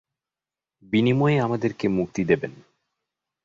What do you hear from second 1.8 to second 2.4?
মুক্তি